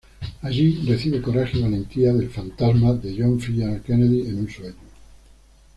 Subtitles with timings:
[0.41, 3.83] Allí, recibe coraje y valentía del fantasma de John F.
[3.85, 4.73] Kennedy en un sueño.